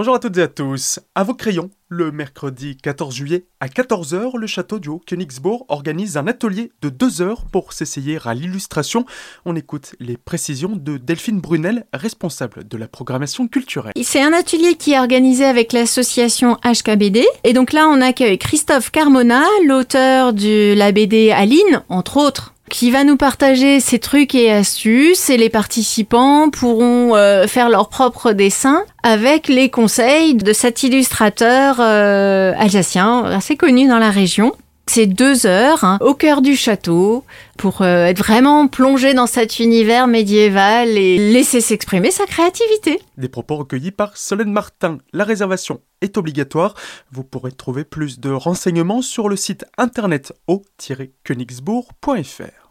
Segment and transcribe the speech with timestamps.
[0.00, 0.98] Bonjour à toutes et à tous.
[1.14, 6.26] À vos crayons, le mercredi 14 juillet à 14h, le château du Haut-Königsbourg organise un
[6.26, 9.04] atelier de 2 heures pour s'essayer à l'illustration.
[9.44, 13.92] On écoute les précisions de Delphine Brunel, responsable de la programmation culturelle.
[14.02, 17.26] C'est un atelier qui est organisé avec l'association HKBD.
[17.44, 22.90] Et donc là, on accueille Christophe Carmona, l'auteur de la BD Aline, entre autres qui
[22.90, 28.32] va nous partager ses trucs et astuces et les participants pourront euh, faire leurs propres
[28.32, 34.52] dessins avec les conseils de cet illustrateur euh, alsacien assez connu dans la région.
[34.86, 37.24] C'est deux heures hein, au cœur du château
[37.58, 43.00] pour euh, être vraiment plongé dans cet univers médiéval et laisser s'exprimer sa créativité.
[43.16, 44.98] Des propos recueillis par Solène Martin.
[45.12, 46.74] La réservation est obligatoire.
[47.10, 52.70] Vous pourrez trouver plus de renseignements sur le site internet au-königsbourg.fr.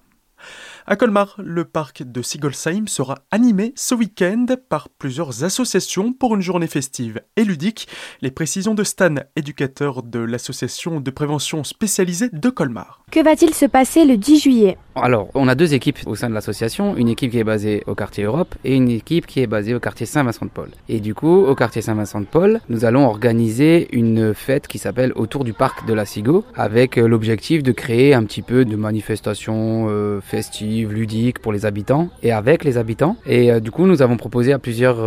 [0.92, 6.42] À Colmar, le parc de Sigolsheim sera animé ce week-end par plusieurs associations pour une
[6.42, 7.88] journée festive et ludique.
[8.24, 13.04] Les précisions de Stan, éducateur de l'association de prévention spécialisée de Colmar.
[13.12, 14.78] Que va-t-il se passer le 10 juillet?
[14.96, 17.94] Alors, on a deux équipes au sein de l'association, une équipe qui est basée au
[17.94, 20.72] quartier Europe et une équipe qui est basée au quartier Saint-Vincent-de-Paul.
[20.90, 25.54] Et du coup, au quartier Saint-Vincent-de-Paul, nous allons organiser une fête qui s'appelle Autour du
[25.54, 30.20] parc de la Cigo, avec euh, l'objectif de créer un petit peu de manifestations euh,
[30.22, 33.16] festives, ludiques pour les habitants et avec les habitants.
[33.26, 35.00] Et euh, du coup, nous avons proposé à plusieurs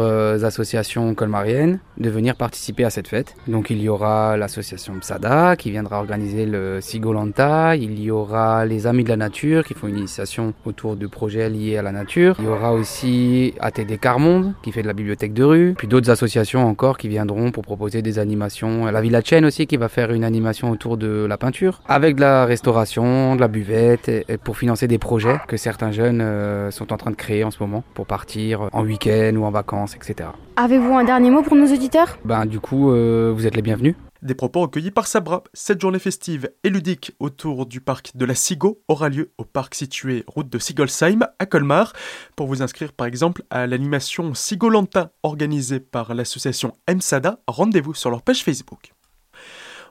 [0.45, 3.35] associations colmariennes de venir participer à cette fête.
[3.47, 8.87] Donc, il y aura l'association Psada qui viendra organiser le Sigolanta, il y aura les
[8.87, 12.37] Amis de la Nature qui une initiation autour de projets liés à la nature.
[12.39, 16.11] Il y aura aussi ATD Carmonde qui fait de la bibliothèque de rue, puis d'autres
[16.11, 18.87] associations encore qui viendront pour proposer des animations.
[18.87, 22.21] La Villa Chaîne aussi qui va faire une animation autour de la peinture, avec de
[22.21, 26.95] la restauration, de la buvette, et pour financer des projets que certains jeunes euh, sont
[26.95, 30.31] en train de créer en ce moment pour partir en week-end ou en vacances, etc.
[30.57, 32.19] Avez-vous un dernier mot pour nos auditeurs?
[32.25, 33.95] Ben du coup, euh, vous êtes les bienvenus.
[34.23, 35.43] Des propos recueillis par Sabra.
[35.53, 39.75] Cette journée festive et ludique autour du parc de la Sigo aura lieu au parc
[39.75, 41.93] situé route de Sigolsheim à Colmar.
[42.35, 48.23] Pour vous inscrire par exemple à l'animation Sigolanta organisée par l'association MSADA, rendez-vous sur leur
[48.23, 48.95] page Facebook.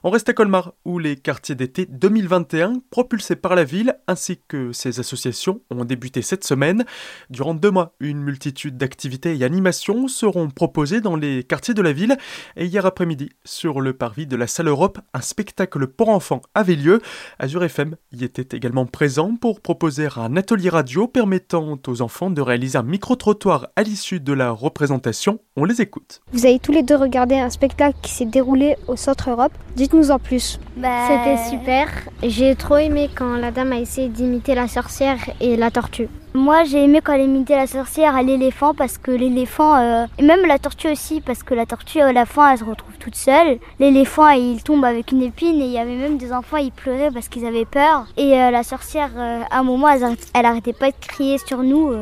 [0.04, 4.72] On reste à Colmar, où les quartiers d'été 2021, propulsés par la ville ainsi que
[4.72, 6.84] ses associations, ont débuté cette semaine.
[7.30, 11.92] Durant deux mois, une multitude d'activités et animations seront proposées dans les quartiers de la
[11.92, 12.16] ville.
[12.56, 16.74] Et hier après-midi, sur le parvis de la Salle Europe, un spectacle pour enfants avait
[16.74, 17.00] lieu.
[17.38, 22.40] Azure FM y était également présent pour proposer un atelier radio permettant aux enfants de
[22.40, 25.38] réaliser un micro-trottoir à l'issue de la représentation.
[25.54, 26.22] On les écoute.
[26.32, 29.52] Vous avez tous les deux regardé un spectacle qui s'est déroulé au Centre Europe.
[29.92, 30.58] Dites-nous en plus.
[30.76, 31.88] Bah, C'était super.
[32.22, 36.08] J'ai trop aimé quand la dame a essayé d'imiter la sorcière et la tortue.
[36.32, 40.22] Moi, j'ai aimé quand elle imitait la sorcière à l'éléphant parce que l'éléphant, euh, et
[40.22, 43.16] même la tortue aussi, parce que la tortue à la fin, elle se retrouve toute
[43.16, 43.58] seule.
[43.80, 47.10] L'éléphant, il tombe avec une épine et il y avait même des enfants, ils pleuraient
[47.10, 48.06] parce qu'ils avaient peur.
[48.16, 51.62] Et euh, la sorcière, euh, à un moment, elle, elle, arrêtait pas de crier sur
[51.62, 51.92] nous.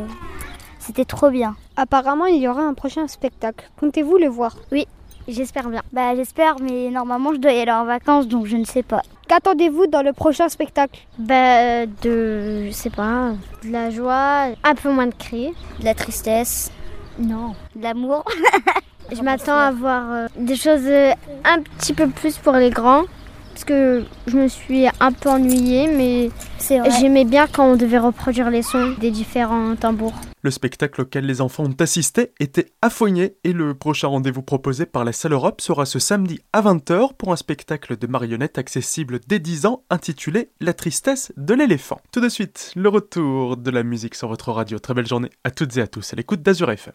[0.78, 1.56] C'était trop bien.
[1.76, 3.68] Apparemment, il y aura un prochain spectacle.
[3.80, 4.56] Comptez-vous le voir?
[4.70, 4.86] Oui,
[5.32, 5.82] J'espère bien.
[5.92, 9.02] Bah j'espère, mais normalement je dois y aller en vacances, donc je ne sais pas.
[9.28, 11.00] Qu'attendez-vous dans le prochain spectacle?
[11.18, 15.94] Bah de, je sais pas, de la joie, un peu moins de cris, de la
[15.94, 16.72] tristesse,
[17.18, 18.24] non, de l'amour?
[19.12, 21.12] je m'attends à voir euh, des choses euh,
[21.44, 23.04] un petit peu plus pour les grands,
[23.60, 26.30] parce que je me suis un peu ennuyée, mais
[26.98, 30.14] j'aimais bien quand on devait reproduire les sons des différents tambours.
[30.40, 35.04] Le spectacle auquel les enfants ont assisté était affoigné et le prochain rendez-vous proposé par
[35.04, 39.40] la Salle Europe sera ce samedi à 20h pour un spectacle de marionnettes accessible dès
[39.40, 42.00] 10 ans intitulé La tristesse de l'éléphant.
[42.12, 44.78] Tout de suite, le retour de la musique sur votre radio.
[44.78, 46.94] Très belle journée à toutes et à tous à l'écoute d'Azur FM.